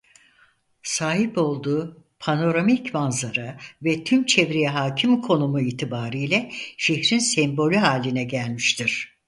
[0.83, 6.45] Sahip olduğu panoramik manzara ve tüm çevreye hâkim konumu itibarıyla
[6.77, 9.17] şehrin sembolü hâline gelmiştir.